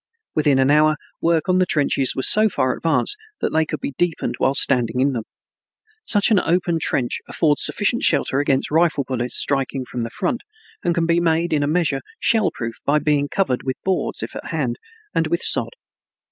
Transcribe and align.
Within 0.33 0.57
an 0.57 0.71
hour 0.71 0.95
work 1.21 1.47
on 1.47 1.57
the 1.57 1.65
trenches 1.67 2.15
was 2.15 2.27
so 2.27 2.49
far 2.49 2.75
advanced 2.75 3.15
that 3.39 3.53
they 3.53 3.67
could 3.67 3.79
be 3.79 3.93
deepened 3.99 4.33
while 4.39 4.55
standing 4.55 4.99
in 4.99 5.13
them. 5.13 5.25
Such 6.05 6.31
an 6.31 6.39
open 6.39 6.79
trench 6.79 7.19
affords 7.27 7.63
sufficient 7.63 8.01
shelter 8.01 8.39
against 8.39 8.71
rifle 8.71 9.03
bullets 9.03 9.35
striking 9.35 9.85
from 9.85 10.01
the 10.01 10.09
front 10.09 10.41
and 10.83 10.95
can 10.95 11.05
be 11.05 11.19
made 11.19 11.53
in 11.53 11.61
a 11.61 11.67
measure 11.67 12.01
shell 12.19 12.49
proof 12.51 12.77
by 12.83 12.97
being 12.97 13.27
covered 13.27 13.61
with 13.61 13.77
boards, 13.83 14.23
if 14.23 14.35
at 14.35 14.47
hand, 14.47 14.77
and 15.13 15.27
with 15.27 15.43
sod. 15.43 15.75